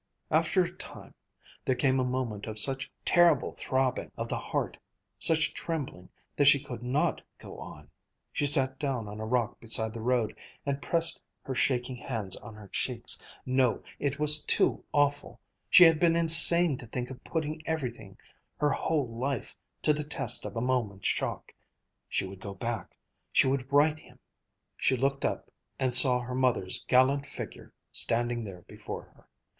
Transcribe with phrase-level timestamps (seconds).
[0.31, 1.13] After a time,
[1.63, 4.75] there came a moment of such terrible throbbing of the heart,
[5.19, 7.87] such trembling, that she could not go on.
[8.33, 10.35] She sat down on a rock beside the road
[10.65, 13.21] and pressed her shaking hands on her cheeks.
[13.45, 15.39] No, it was too awful.
[15.69, 18.17] She had been insane to think of putting everything,
[18.57, 21.53] her whole life, to the test of a moment's shock.
[22.09, 22.97] She would go back.
[23.31, 24.17] She would write him....
[24.77, 29.27] She looked up and saw her mother's gallant figure standing there before her.